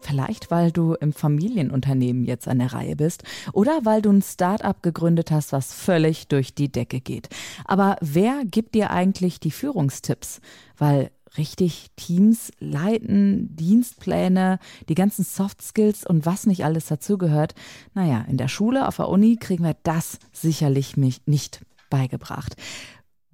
[0.00, 3.22] Vielleicht, weil du im Familienunternehmen jetzt an der Reihe bist
[3.52, 7.28] oder weil du ein Start-up gegründet hast, was völlig durch die Decke geht.
[7.64, 10.40] Aber wer gibt dir eigentlich die Führungstipps?
[10.78, 17.54] Weil richtig Teams leiten, Dienstpläne, die ganzen Soft Skills und was nicht alles dazugehört.
[17.94, 22.56] Naja, in der Schule, auf der Uni kriegen wir das sicherlich nicht beigebracht.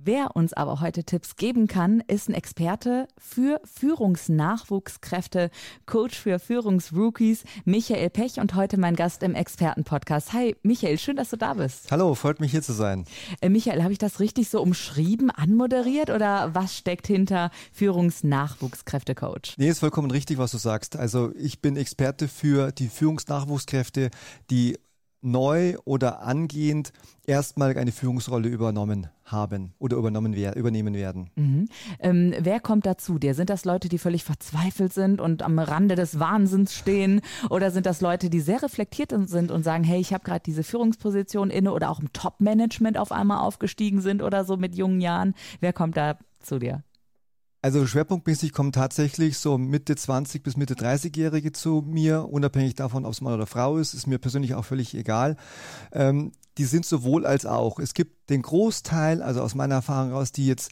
[0.07, 5.51] Wer uns aber heute Tipps geben kann, ist ein Experte für Führungsnachwuchskräfte,
[5.85, 10.33] Coach für Führungsrookies, Michael Pech und heute mein Gast im Expertenpodcast.
[10.33, 11.91] Hi Michael, schön, dass du da bist.
[11.91, 13.05] Hallo, freut mich hier zu sein.
[13.41, 19.55] Äh, Michael, habe ich das richtig so umschrieben, anmoderiert oder was steckt hinter Führungsnachwuchskräfte-Coach?
[19.59, 20.95] Nee, ist vollkommen richtig, was du sagst.
[20.95, 24.11] Also ich bin Experte für die Führungsnachwuchskräfte,
[24.51, 24.77] die
[25.27, 26.93] neu oder angehend
[27.27, 31.31] erstmal eine Führungsrolle übernommen haben oder übernommen wer übernehmen werden.
[31.35, 31.69] Mhm.
[31.99, 33.35] Ähm, wer kommt dazu dir?
[33.35, 37.21] Sind das Leute, die völlig verzweifelt sind und am Rande des Wahnsinns stehen?
[37.51, 40.63] Oder sind das Leute, die sehr reflektiert sind und sagen, hey, ich habe gerade diese
[40.63, 45.35] Führungsposition inne oder auch im Top-Management auf einmal aufgestiegen sind oder so mit jungen Jahren?
[45.61, 46.85] Wer kommt da zu dir?
[47.67, 53.11] Also schwerpunktmäßig kommen tatsächlich so Mitte 20 bis Mitte 30-Jährige zu mir, unabhängig davon, ob
[53.11, 55.37] es Mann oder Frau ist, ist mir persönlich auch völlig egal.
[55.91, 57.81] Ähm, die sind sowohl als auch.
[57.81, 60.71] Es gibt den Großteil, also aus meiner Erfahrung raus, die jetzt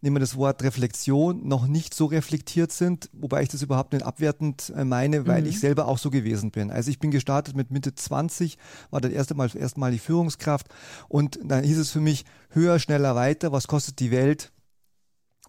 [0.00, 4.06] nehmen wir das Wort Reflexion, noch nicht so reflektiert sind, wobei ich das überhaupt nicht
[4.06, 5.48] abwertend äh, meine, weil mhm.
[5.48, 6.70] ich selber auch so gewesen bin.
[6.70, 8.56] Also ich bin gestartet mit Mitte 20,
[8.88, 10.68] war das erste Mal, erstmal die Führungskraft
[11.10, 14.52] und dann hieß es für mich höher, schneller, weiter, was kostet die Welt?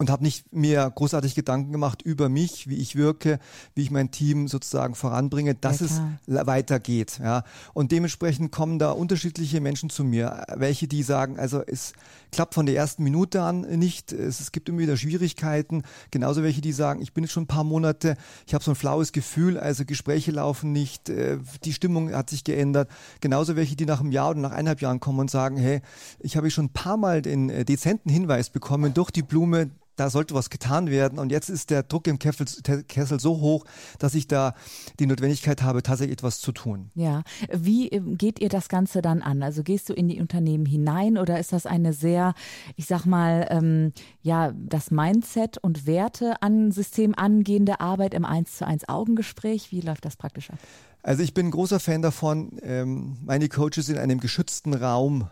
[0.02, 3.38] Und habe nicht mir großartig Gedanken gemacht über mich, wie ich wirke,
[3.76, 7.20] wie ich mein Team sozusagen voranbringe, dass ja, es weitergeht.
[7.22, 7.44] Ja.
[7.76, 10.44] Und dementsprechend kommen da unterschiedliche Menschen zu mir.
[10.56, 11.94] Welche, die sagen, also es
[12.32, 15.84] klappt von der ersten Minute an nicht, es, es gibt immer wieder Schwierigkeiten.
[16.10, 18.18] Genauso welche, die sagen, ich bin jetzt schon ein paar Monate,
[18.48, 22.44] ich habe so ein flaues Gefühl, also Gespräche laufen nicht, äh, die Stimmung hat sich
[22.44, 22.90] geändert.
[23.20, 25.82] Genauso welche, die nach einem Jahr oder nach eineinhalb Jahren kommen und sagen, hey,
[26.20, 29.70] ich habe schon ein paar Mal den äh, dezenten Hinweis bekommen durch die Blume,
[30.02, 31.20] da sollte was getan werden.
[31.20, 33.66] Und jetzt ist der Druck im Kessel so hoch,
[34.00, 34.56] dass ich da
[35.00, 36.90] die Notwendigkeit habe, tatsächlich etwas zu tun.
[36.96, 37.22] Ja,
[37.54, 39.44] wie ähm, geht ihr das Ganze dann an?
[39.44, 42.34] Also gehst du in die Unternehmen hinein oder ist das eine sehr,
[42.76, 48.58] ich sag mal, ähm, ja, das Mindset und Werte an System angehende Arbeit im 1
[48.58, 49.72] zu 1 Augengespräch?
[49.72, 50.58] Wie läuft das praktisch ab?
[51.04, 55.30] Also ich bin ein großer Fan davon, ähm, meine Coaches in einem geschützten Raum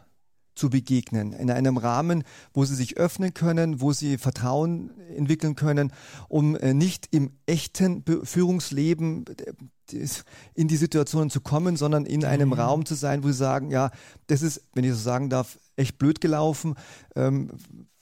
[0.60, 5.92] zu begegnen, in einem Rahmen, wo sie sich öffnen können, wo sie Vertrauen entwickeln können,
[6.28, 10.08] um äh, nicht im echten Führungsleben äh,
[10.54, 13.90] in die Situationen zu kommen, sondern in einem Raum zu sein, wo sie sagen, ja,
[14.28, 16.76] das ist, wenn ich so sagen darf, echt blöd gelaufen
[17.16, 17.52] ähm,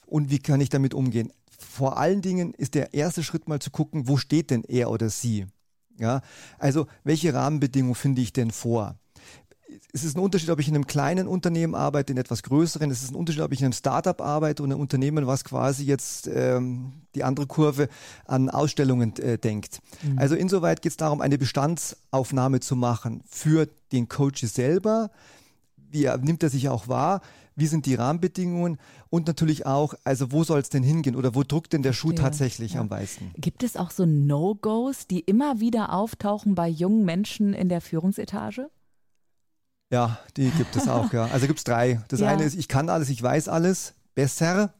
[0.05, 1.31] und wie kann ich damit umgehen?
[1.57, 5.09] Vor allen Dingen ist der erste Schritt mal zu gucken, wo steht denn er oder
[5.09, 5.45] sie?
[5.99, 6.21] Ja,
[6.59, 8.99] also welche Rahmenbedingungen finde ich denn vor?
[9.93, 12.89] Es ist ein Unterschied, ob ich in einem kleinen Unternehmen arbeite, in etwas größeren.
[12.91, 15.83] Es ist ein Unterschied, ob ich in einem Startup arbeite oder einem Unternehmen, was quasi
[15.85, 17.89] jetzt ähm, die andere Kurve
[18.25, 19.79] an Ausstellungen äh, denkt.
[20.03, 20.19] Mhm.
[20.19, 25.11] Also insoweit geht es darum, eine Bestandsaufnahme zu machen für den Coach selber.
[25.89, 27.21] Wie nimmt er sich auch wahr?
[27.55, 28.77] Wie sind die Rahmenbedingungen?
[29.09, 32.11] Und natürlich auch, also wo soll es denn hingehen oder wo drückt denn der Schuh
[32.11, 32.81] tatsächlich ja.
[32.81, 33.31] am meisten?
[33.35, 38.69] Gibt es auch so No-Gos, die immer wieder auftauchen bei jungen Menschen in der Führungsetage?
[39.89, 41.25] Ja, die gibt es auch, ja.
[41.25, 42.01] Also gibt es drei.
[42.09, 42.27] Das ja.
[42.27, 44.73] eine ist, ich kann alles, ich weiß alles, besser.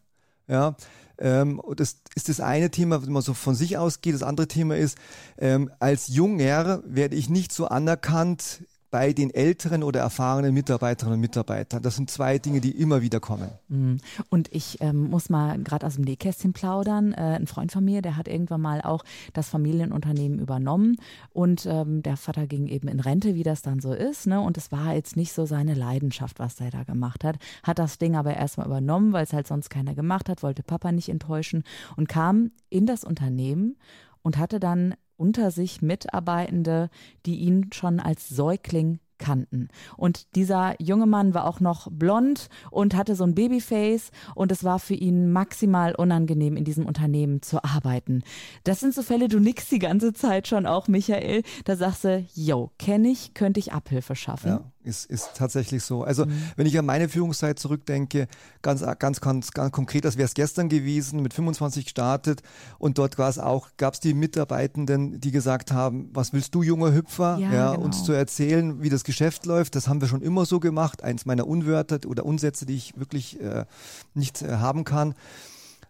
[0.47, 0.75] Ja,
[1.19, 4.13] ähm, das ist das eine Thema, wenn man so von sich ausgeht.
[4.13, 4.97] Das andere Thema ist,
[5.37, 11.21] ähm, als Junger werde ich nicht so anerkannt bei den älteren oder erfahrenen Mitarbeiterinnen und
[11.21, 11.81] Mitarbeitern.
[11.81, 13.49] Das sind zwei Dinge, die immer wieder kommen.
[13.67, 13.97] Mhm.
[14.29, 17.13] Und ich ähm, muss mal gerade aus dem Nähkästchen plaudern.
[17.13, 19.03] Äh, ein Freund von mir, der hat irgendwann mal auch
[19.33, 20.97] das Familienunternehmen übernommen
[21.31, 24.27] und ähm, der Vater ging eben in Rente, wie das dann so ist.
[24.27, 24.39] Ne?
[24.39, 27.37] Und es war jetzt nicht so seine Leidenschaft, was der da gemacht hat.
[27.63, 30.91] Hat das Ding aber erstmal übernommen, weil es halt sonst keiner gemacht hat, wollte Papa
[30.91, 31.63] nicht enttäuschen
[31.97, 33.75] und kam in das Unternehmen
[34.21, 36.89] und hatte dann unter sich Mitarbeitende,
[37.25, 39.69] die ihn schon als Säugling kannten.
[39.95, 44.63] Und dieser junge Mann war auch noch blond und hatte so ein Babyface und es
[44.63, 48.23] war für ihn maximal unangenehm, in diesem Unternehmen zu arbeiten.
[48.63, 51.43] Das sind so Fälle, du nix die ganze Zeit schon auch, Michael.
[51.65, 54.49] Da sagst du, yo, kenne ich, könnte ich Abhilfe schaffen.
[54.49, 54.71] Ja.
[54.87, 56.03] Ist, ist tatsächlich so.
[56.03, 56.41] Also mhm.
[56.55, 58.27] wenn ich an meine Führungszeit zurückdenke,
[58.61, 62.41] ganz, ganz, ganz, ganz konkret, das wäre es gestern gewesen, mit 25 gestartet
[62.79, 66.63] und dort war es auch, gab es die Mitarbeitenden, die gesagt haben, was willst du,
[66.63, 67.85] junger Hüpfer, ja, ja genau.
[67.85, 69.75] uns zu erzählen, wie das Geschäft läuft.
[69.75, 71.03] Das haben wir schon immer so gemacht.
[71.03, 73.65] Eins meiner Unwörter oder Unsätze, die ich wirklich äh,
[74.13, 75.13] nicht äh, haben kann.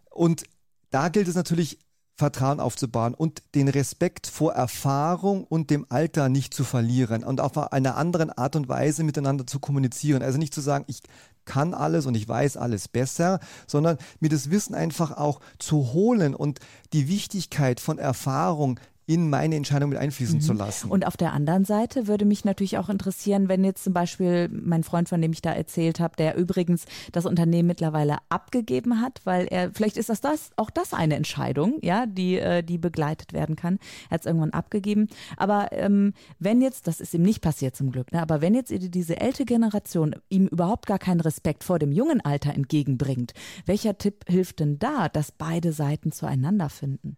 [0.09, 0.43] Und
[0.89, 1.79] da gilt es natürlich
[2.17, 7.71] Vertrauen aufzubauen und den Respekt vor Erfahrung und dem Alter nicht zu verlieren und auf
[7.71, 10.23] einer anderen Art und Weise miteinander zu kommunizieren.
[10.23, 11.01] Also nicht zu sagen, ich
[11.45, 16.33] kann alles und ich weiß alles besser, sondern mir das Wissen einfach auch zu holen
[16.33, 16.59] und
[16.91, 20.41] die Wichtigkeit von Erfahrung in meine Entscheidung mit einfließen mhm.
[20.41, 20.91] zu lassen.
[20.91, 24.83] Und auf der anderen Seite würde mich natürlich auch interessieren, wenn jetzt zum Beispiel mein
[24.83, 26.83] Freund, von dem ich da erzählt habe, der übrigens
[27.13, 31.79] das Unternehmen mittlerweile abgegeben hat, weil er, vielleicht ist das, das auch das eine Entscheidung,
[31.81, 33.79] ja, die, äh, die begleitet werden kann.
[34.09, 35.07] Er hat es irgendwann abgegeben.
[35.37, 38.73] Aber ähm, wenn jetzt, das ist ihm nicht passiert zum Glück, ne, aber wenn jetzt
[38.75, 43.33] diese ältere Generation ihm überhaupt gar keinen Respekt vor dem jungen Alter entgegenbringt,
[43.65, 47.15] welcher Tipp hilft denn da, dass beide Seiten zueinander finden?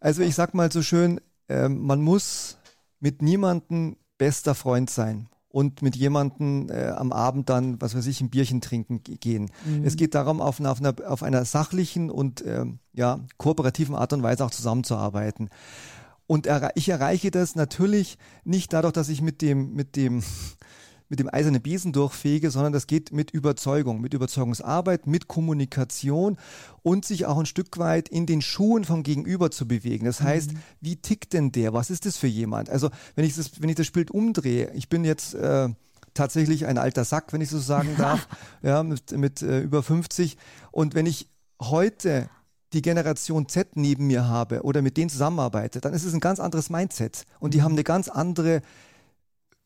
[0.00, 2.58] Also ich sag mal so schön, äh, man muss
[3.00, 8.20] mit niemandem bester Freund sein und mit jemandem äh, am Abend dann, was weiß ich,
[8.20, 9.50] ein Bierchen trinken gehen.
[9.64, 9.84] Mhm.
[9.84, 12.64] Es geht darum, auf einer, auf einer, auf einer sachlichen und äh,
[12.94, 15.50] ja, kooperativen Art und Weise auch zusammenzuarbeiten.
[16.26, 20.22] Und ich erreiche das natürlich nicht dadurch, dass ich mit dem, mit dem
[21.10, 26.38] mit dem eisernen Besen durchfege, sondern das geht mit Überzeugung, mit Überzeugungsarbeit, mit Kommunikation
[26.82, 30.06] und sich auch ein Stück weit in den Schuhen vom Gegenüber zu bewegen.
[30.06, 30.58] Das heißt, mhm.
[30.80, 31.74] wie tickt denn der?
[31.74, 32.70] Was ist das für jemand?
[32.70, 35.68] Also wenn ich das, wenn ich das Bild umdrehe, ich bin jetzt äh,
[36.14, 38.28] tatsächlich ein alter Sack, wenn ich so sagen darf,
[38.62, 40.36] ja, mit, mit äh, über 50.
[40.70, 41.28] Und wenn ich
[41.60, 42.30] heute
[42.72, 46.38] die Generation Z neben mir habe oder mit denen zusammenarbeite, dann ist es ein ganz
[46.38, 47.26] anderes Mindset.
[47.40, 47.62] Und die mhm.
[47.64, 48.62] haben eine ganz andere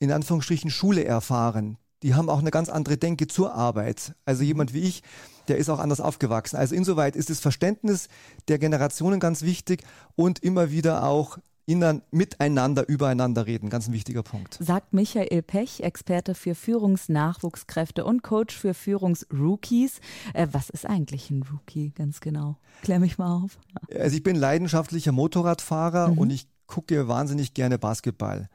[0.05, 1.79] in Anführungsstrichen Schule erfahren.
[2.03, 4.15] Die haben auch eine ganz andere Denke zur Arbeit.
[4.27, 5.03] Also jemand wie ich,
[5.49, 6.57] der ist auch anders aufgewachsen.
[6.57, 8.09] Also insoweit ist das Verständnis
[8.49, 9.83] der Generationen ganz wichtig
[10.15, 13.71] und immer wieder auch Innern miteinander, übereinander reden.
[13.71, 14.59] Ganz ein wichtiger Punkt.
[14.61, 20.01] Sagt Michael Pech, Experte für Führungsnachwuchskräfte und Coach für Führungsrookies.
[20.35, 22.59] Äh, was ist eigentlich ein Rookie ganz genau?
[22.83, 23.59] Klär mich mal auf.
[23.99, 26.19] Also ich bin leidenschaftlicher Motorradfahrer mhm.
[26.19, 28.51] und ich gucke wahnsinnig gerne Basketball.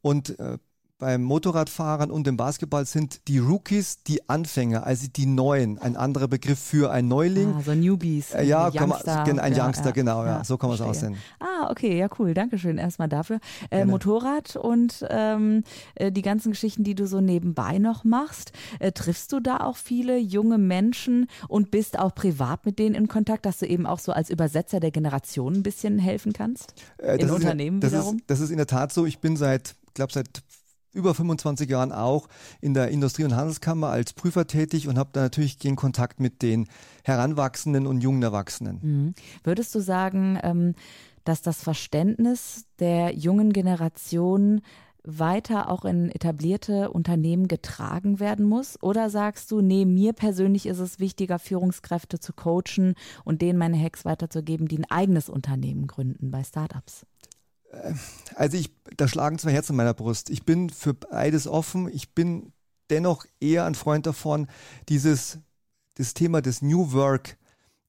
[0.00, 0.58] Und äh,
[1.02, 5.78] beim Motorradfahren und dem Basketball sind die Rookies die Anfänger, also die Neuen.
[5.78, 7.54] Ein anderer Begriff für ein Neuling.
[7.54, 8.32] Ah, so Newbies.
[8.32, 11.16] Äh, ja, Youngster, man, ein Youngster, ja, genau, ja, ja, so kann man es aussehen.
[11.40, 12.34] Ah, okay, ja, cool.
[12.34, 13.40] Dankeschön erstmal dafür.
[13.72, 15.64] Äh, Motorrad und ähm,
[15.96, 18.52] äh, die ganzen Geschichten, die du so nebenbei noch machst.
[18.78, 23.08] Äh, triffst du da auch viele junge Menschen und bist auch privat mit denen in
[23.08, 26.74] Kontakt, dass du eben auch so als Übersetzer der Generation ein bisschen helfen kannst?
[26.98, 28.18] Äh, in Unternehmen das wiederum?
[28.18, 29.04] Ist, das ist in der Tat so.
[29.04, 30.44] Ich bin seit, ich glaube, seit
[30.92, 32.28] über 25 Jahren auch
[32.60, 36.42] in der Industrie- und Handelskammer als Prüfer tätig und habe da natürlich den Kontakt mit
[36.42, 36.68] den
[37.04, 38.78] Heranwachsenden und jungen Erwachsenen.
[38.82, 39.14] Mhm.
[39.44, 40.74] Würdest du sagen, ähm,
[41.24, 44.60] dass das Verständnis der jungen Generation
[45.04, 48.80] weiter auch in etablierte Unternehmen getragen werden muss?
[48.82, 53.78] Oder sagst du, nee, mir persönlich ist es wichtiger, Führungskräfte zu coachen und denen meine
[53.78, 57.04] Hacks weiterzugeben, die ein eigenes Unternehmen gründen bei Startups?
[58.34, 60.30] Also ich, da schlagen zwei Herzen in meiner Brust.
[60.30, 61.88] Ich bin für beides offen.
[61.92, 62.52] Ich bin
[62.90, 64.46] dennoch eher ein Freund davon,
[64.88, 65.38] dieses
[65.94, 67.36] das Thema des New Work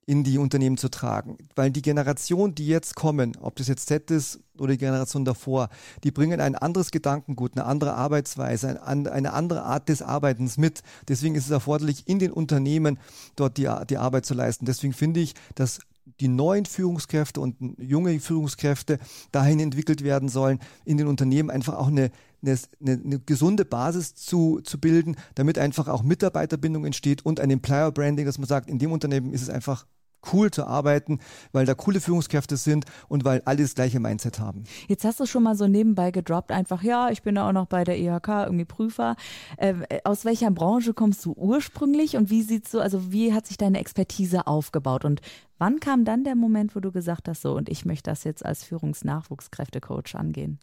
[0.06, 1.38] in die Unternehmen zu tragen.
[1.56, 5.70] Weil die Generation, die jetzt kommen, ob das jetzt Z ist oder die Generation davor,
[6.04, 10.82] die bringen ein anderes Gedankengut, eine andere Arbeitsweise, eine andere Art des Arbeitens mit.
[11.08, 13.00] Deswegen ist es erforderlich, in den Unternehmen
[13.36, 14.66] dort die, die Arbeit zu leisten.
[14.66, 15.80] Deswegen finde ich, dass
[16.20, 19.00] die neuen Führungskräfte und junge Führungskräfte
[19.32, 24.60] dahin entwickelt werden sollen, in den Unternehmen einfach auch eine, eine, eine gesunde Basis zu,
[24.62, 28.80] zu bilden, damit einfach auch Mitarbeiterbindung entsteht und ein Employer Branding, dass man sagt, in
[28.80, 29.86] dem Unternehmen ist es einfach
[30.32, 31.20] cool zu arbeiten,
[31.52, 34.64] weil da coole Führungskräfte sind und weil alle das gleiche Mindset haben.
[34.88, 37.66] Jetzt hast du schon mal so nebenbei gedroppt, einfach, ja, ich bin ja auch noch
[37.66, 39.16] bei der IHK irgendwie Prüfer.
[39.58, 43.58] Äh, aus welcher Branche kommst du ursprünglich und wie sieht's so, also wie hat sich
[43.58, 45.22] deine Expertise aufgebaut und
[45.58, 48.46] wann kam dann der Moment, wo du gesagt hast, so und ich möchte das jetzt
[48.46, 50.60] als Führungsnachwuchskräftecoach angehen?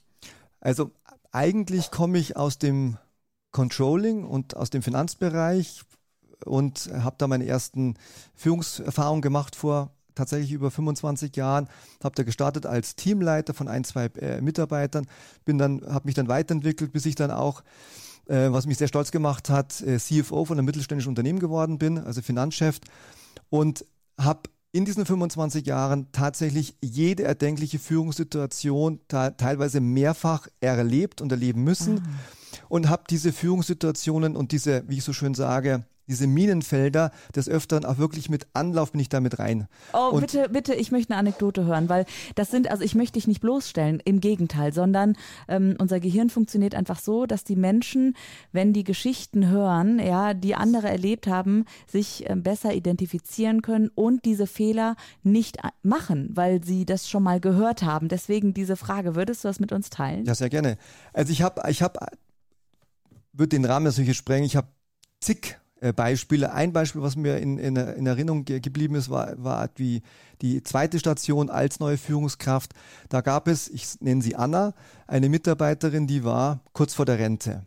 [0.61, 0.91] Also
[1.33, 2.99] eigentlich komme ich aus dem
[3.53, 5.83] Controlling und aus dem Finanzbereich,
[6.45, 7.95] und habe da meine ersten
[8.35, 11.69] Führungserfahrungen gemacht vor tatsächlich über 25 Jahren,
[12.03, 15.07] habe da gestartet als Teamleiter von ein, zwei äh, Mitarbeitern,
[15.45, 17.63] bin dann, habe mich dann weiterentwickelt, bis ich dann auch,
[18.27, 21.99] äh, was mich sehr stolz gemacht hat, äh, CFO von einem mittelständischen Unternehmen geworden bin,
[21.99, 22.81] also Finanzchef.
[23.49, 23.87] Und
[24.19, 31.95] habe in diesen 25 Jahren tatsächlich jede erdenkliche Führungssituation teilweise mehrfach erlebt und erleben müssen.
[31.95, 32.19] Mhm
[32.69, 37.85] und habe diese Führungssituationen und diese, wie ich so schön sage, diese Minenfelder des Öfteren
[37.85, 39.69] auch wirklich mit Anlauf bin ich damit rein.
[39.93, 43.15] Oh, und bitte, bitte, ich möchte eine Anekdote hören, weil das sind, also ich möchte
[43.15, 45.17] dich nicht bloßstellen, im Gegenteil, sondern
[45.49, 48.17] ähm, unser Gehirn funktioniert einfach so, dass die Menschen,
[48.51, 54.25] wenn die Geschichten hören, ja, die andere erlebt haben, sich äh, besser identifizieren können und
[54.25, 58.09] diese Fehler nicht machen, weil sie das schon mal gehört haben.
[58.09, 60.25] Deswegen diese Frage, würdest du das mit uns teilen?
[60.25, 60.77] Ja, sehr gerne.
[61.13, 62.01] Also ich habe, ich habe,
[63.33, 64.69] würde den Rahmen natürlich sprengen, ich habe
[65.21, 65.57] zig äh,
[65.95, 66.53] Beispiele.
[66.53, 70.03] Ein Beispiel, was mir in, in, in Erinnerung geblieben ist, war, war die,
[70.43, 72.75] die zweite Station als neue Führungskraft.
[73.09, 74.75] Da gab es, ich nenne sie Anna,
[75.07, 77.65] eine Mitarbeiterin, die war kurz vor der Rente.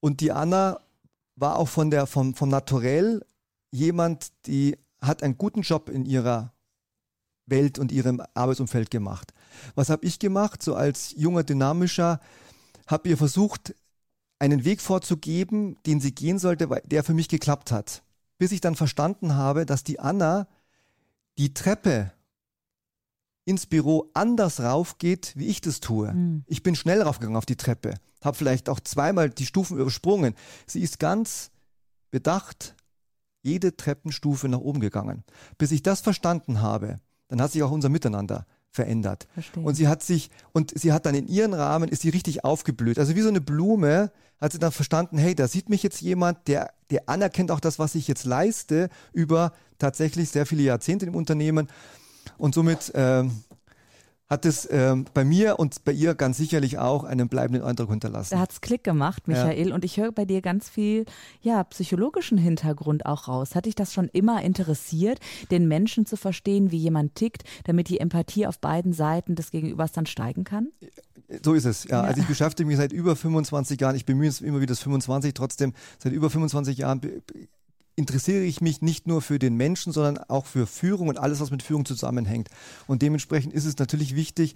[0.00, 0.80] Und die Anna
[1.34, 3.24] war auch von der, vom, vom Naturell
[3.72, 6.52] jemand, die hat einen guten Job in ihrer
[7.46, 9.32] Welt und ihrem Arbeitsumfeld gemacht.
[9.74, 10.62] Was habe ich gemacht?
[10.62, 12.20] So als junger, dynamischer,
[12.86, 13.74] habe ihr versucht,
[14.38, 18.02] einen Weg vorzugeben, den sie gehen sollte, der für mich geklappt hat.
[18.38, 20.46] Bis ich dann verstanden habe, dass die Anna
[21.38, 22.12] die Treppe
[23.44, 26.12] ins Büro anders raufgeht, wie ich das tue.
[26.12, 26.44] Mhm.
[26.46, 30.34] Ich bin schnell raufgegangen auf die Treppe, habe vielleicht auch zweimal die Stufen übersprungen.
[30.66, 31.50] Sie ist ganz
[32.10, 32.74] bedacht
[33.42, 35.22] jede Treppenstufe nach oben gegangen.
[35.56, 39.28] Bis ich das verstanden habe, dann hat sich auch unser Miteinander verändert.
[39.32, 39.62] Verstehe.
[39.62, 42.98] Und sie hat sich, und sie hat dann in ihren Rahmen, ist sie richtig aufgeblüht.
[42.98, 46.48] Also wie so eine Blume hat sie dann verstanden, hey, da sieht mich jetzt jemand,
[46.48, 51.14] der, der anerkennt auch das, was ich jetzt leiste, über tatsächlich sehr viele Jahrzehnte im
[51.14, 51.68] Unternehmen.
[52.38, 53.32] Und somit ähm,
[54.28, 58.34] hat es ähm, bei mir und bei ihr ganz sicherlich auch einen bleibenden Eindruck hinterlassen.
[58.34, 59.68] Da hat es Klick gemacht, Michael.
[59.68, 59.74] Ja.
[59.74, 61.04] Und ich höre bei dir ganz viel
[61.42, 63.54] ja, psychologischen Hintergrund auch raus.
[63.54, 68.00] Hat dich das schon immer interessiert, den Menschen zu verstehen, wie jemand tickt, damit die
[68.00, 70.72] Empathie auf beiden Seiten des Gegenübers dann steigen kann?
[71.44, 72.02] So ist es, ja.
[72.02, 72.02] ja.
[72.02, 75.34] Also ich beschäftige mich seit über 25 Jahren, ich bemühe es immer wieder das 25,
[75.34, 77.00] trotzdem seit über 25 Jahren
[77.96, 81.50] interessiere ich mich nicht nur für den Menschen, sondern auch für Führung und alles, was
[81.50, 82.48] mit Führung zusammenhängt.
[82.86, 84.54] Und dementsprechend ist es natürlich wichtig,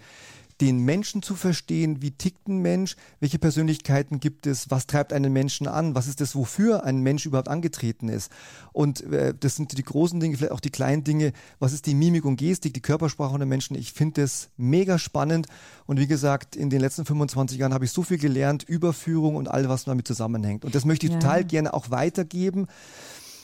[0.61, 5.33] den Menschen zu verstehen, wie tickt ein Mensch, welche Persönlichkeiten gibt es, was treibt einen
[5.33, 8.31] Menschen an, was ist das, wofür ein Mensch überhaupt angetreten ist.
[8.73, 11.95] Und äh, das sind die großen Dinge, vielleicht auch die kleinen Dinge, was ist die
[11.95, 13.77] Mimik und Gestik, die Körpersprache der Menschen.
[13.77, 15.47] Ich finde das mega spannend
[15.87, 19.37] und wie gesagt, in den letzten 25 Jahren habe ich so viel gelernt über Führung
[19.37, 20.65] und all, was damit zusammenhängt.
[20.65, 21.19] Und das möchte ich ja.
[21.19, 22.67] total gerne auch weitergeben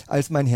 [0.06, 0.46] als mein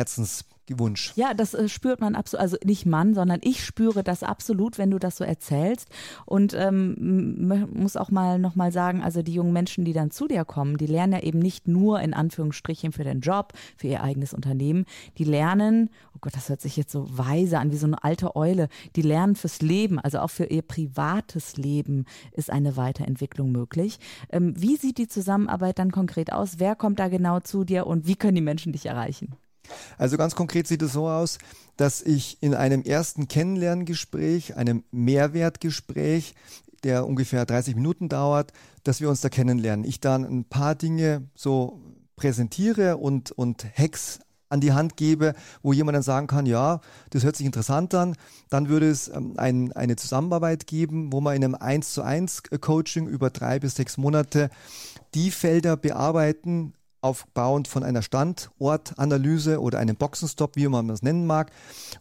[0.69, 1.13] Herzens Wunsch.
[1.17, 4.91] Ja, das äh, spürt man absolut, also nicht Mann, sondern ich spüre das absolut, wenn
[4.91, 5.89] du das so erzählst.
[6.27, 10.45] Und ähm, muss auch mal nochmal sagen, also die jungen Menschen, die dann zu dir
[10.45, 14.35] kommen, die lernen ja eben nicht nur in Anführungsstrichen für den Job, für ihr eigenes
[14.35, 14.85] Unternehmen,
[15.19, 18.37] die lernen, oh Gott, das hört sich jetzt so weise an, wie so eine alte
[18.37, 23.99] Eule, die lernen fürs Leben, also auch für ihr privates Leben ist eine Weiterentwicklung möglich.
[24.31, 26.59] Ähm, wie sieht die Zusammenarbeit dann konkret aus?
[26.59, 29.35] Wer kommt da genau zu dir und wie können die Menschen dich erreichen?
[29.99, 31.39] Also ganz konkret sieht es so aus,
[31.77, 36.35] dass ich in einem ersten Kennenlerngespräch, einem Mehrwertgespräch,
[36.83, 38.53] der ungefähr 30 Minuten dauert,
[38.85, 39.85] dass wir uns da kennenlernen.
[39.85, 41.81] Ich dann ein paar Dinge so
[42.17, 47.25] präsentiere und, und Hacks an die Hand gebe, wo jemand dann sagen kann, ja, das
[47.25, 48.17] hört sich interessant an,
[48.51, 52.43] dann würde es ähm, ein, eine Zusammenarbeit geben, wo man in einem 1 zu 1
[52.61, 54.51] Coaching über drei bis sechs Monate
[55.15, 61.51] die Felder bearbeiten, aufbauend von einer Standortanalyse oder einem Boxenstopp, wie man das nennen mag,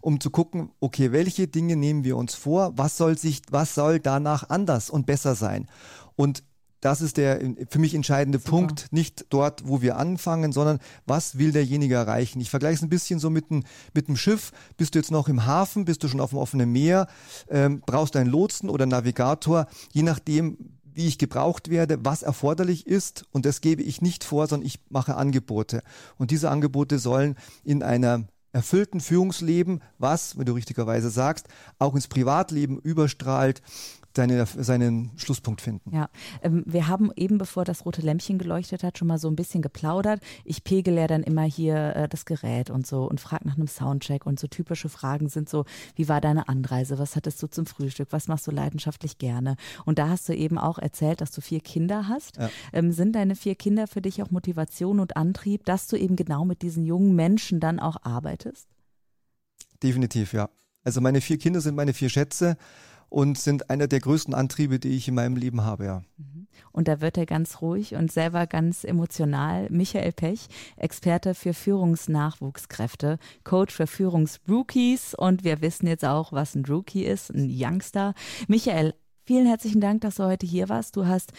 [0.01, 3.99] um zu gucken, okay, welche Dinge nehmen wir uns vor, was soll sich, was soll
[3.99, 5.67] danach anders und besser sein?
[6.15, 6.43] Und
[6.81, 8.51] das ist der für mich entscheidende Super.
[8.51, 12.39] Punkt, nicht dort, wo wir anfangen, sondern was will derjenige erreichen.
[12.39, 14.51] Ich vergleiche es ein bisschen so mit, ein, mit einem Schiff.
[14.77, 17.07] Bist du jetzt noch im Hafen, bist du schon auf dem offenen Meer,
[17.49, 20.57] ähm, brauchst du einen Lotsen oder Navigator, je nachdem,
[20.99, 24.81] wie ich gebraucht werde, was erforderlich ist und das gebe ich nicht vor, sondern ich
[24.89, 25.81] mache Angebote.
[26.17, 32.09] Und diese Angebote sollen in einer erfüllten Führungsleben, was, wenn du richtigerweise sagst, auch ins
[32.09, 33.61] Privatleben überstrahlt,
[34.15, 35.95] seine, seinen Schlusspunkt finden.
[35.95, 36.09] Ja,
[36.41, 39.61] ähm, wir haben eben, bevor das rote Lämpchen geleuchtet hat, schon mal so ein bisschen
[39.61, 40.21] geplaudert.
[40.43, 43.67] Ich pegel ja dann immer hier äh, das Gerät und so und frage nach einem
[43.67, 46.99] Soundcheck und so typische Fragen sind so, wie war deine Anreise?
[46.99, 48.09] Was hattest du zum Frühstück?
[48.11, 49.55] Was machst du leidenschaftlich gerne?
[49.85, 52.37] Und da hast du eben auch erzählt, dass du vier Kinder hast.
[52.37, 52.49] Ja.
[52.73, 56.45] Ähm, sind deine vier Kinder für dich auch Motivation und Antrieb, dass du eben genau
[56.45, 58.67] mit diesen jungen Menschen dann auch arbeitest?
[59.81, 60.49] Definitiv, ja.
[60.83, 62.57] Also meine vier Kinder sind meine vier Schätze
[63.09, 66.01] und sind einer der größten Antriebe, die ich in meinem Leben habe, ja.
[66.17, 66.47] Mhm.
[66.71, 69.67] Und da wird er ganz ruhig und selber ganz emotional.
[69.69, 70.47] Michael Pech,
[70.77, 77.31] Experte für Führungsnachwuchskräfte, Coach für Führungsrookies und wir wissen jetzt auch, was ein Rookie ist,
[77.31, 78.13] ein Youngster.
[78.47, 78.93] Michael,
[79.25, 80.95] vielen herzlichen Dank, dass du heute hier warst.
[80.95, 81.33] Du hast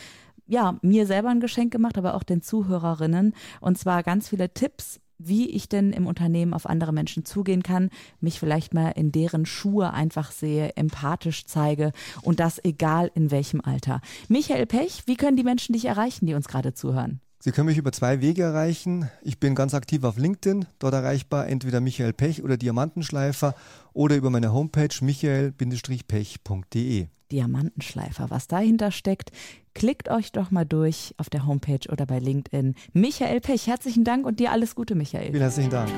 [0.47, 3.35] ja, mir selber ein Geschenk gemacht, aber auch den Zuhörerinnen.
[3.61, 7.91] Und zwar ganz viele Tipps, wie ich denn im Unternehmen auf andere Menschen zugehen kann,
[8.21, 13.61] mich vielleicht mal in deren Schuhe einfach sehe, empathisch zeige und das egal in welchem
[13.61, 14.00] Alter.
[14.29, 17.21] Michael Pech, wie können die Menschen dich erreichen, die uns gerade zuhören?
[17.43, 19.09] Sie können mich über zwei Wege erreichen.
[19.23, 23.55] Ich bin ganz aktiv auf LinkedIn, dort erreichbar entweder Michael Pech oder Diamantenschleifer
[23.95, 27.07] oder über meine Homepage michael-pech.de.
[27.31, 29.31] Diamantenschleifer, was dahinter steckt,
[29.75, 32.75] klickt euch doch mal durch auf der Homepage oder bei LinkedIn.
[32.93, 35.31] Michael Pech, herzlichen Dank und dir alles Gute, Michael.
[35.31, 35.91] Vielen herzlichen Dank.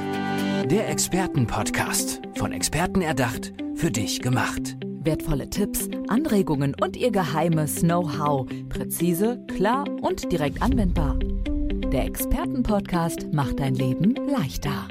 [0.69, 4.77] Der Expertenpodcast, von Experten erdacht, für dich gemacht.
[5.05, 8.49] Wertvolle Tipps, Anregungen und ihr geheimes Know-how.
[8.69, 11.19] Präzise, klar und direkt anwendbar.
[11.93, 14.87] Der Expertenpodcast macht dein Leben leichter.